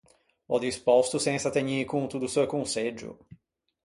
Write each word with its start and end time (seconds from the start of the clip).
L’ò 0.49 0.55
dispòsto 0.65 1.17
sensa 1.27 1.49
tegnî 1.57 1.79
conto 1.93 2.15
do 2.21 2.29
seu 2.35 2.45
conseggio. 2.55 3.11